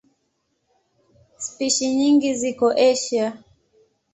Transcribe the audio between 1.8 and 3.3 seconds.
nyingi ziko Asia.